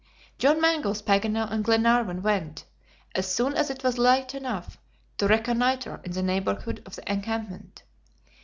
John 0.39 0.59
Mangles, 0.59 0.99
Paganel, 1.03 1.51
and 1.51 1.63
Glenarvan 1.63 2.23
went, 2.23 2.65
as 3.13 3.31
soon 3.31 3.53
as 3.53 3.69
it 3.69 3.83
was 3.83 3.99
light 3.99 4.33
enough, 4.33 4.79
to 5.19 5.27
reconnoiter 5.27 6.01
in 6.03 6.13
the 6.13 6.23
neighborhood 6.23 6.81
of 6.87 6.95
the 6.95 7.07
encampment. 7.11 7.83